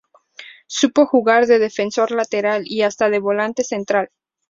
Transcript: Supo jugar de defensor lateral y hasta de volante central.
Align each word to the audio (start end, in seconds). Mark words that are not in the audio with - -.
Supo 0.65 1.05
jugar 1.05 1.45
de 1.45 1.59
defensor 1.59 2.09
lateral 2.09 2.63
y 2.65 2.81
hasta 2.81 3.11
de 3.11 3.19
volante 3.19 3.63
central. 3.63 4.09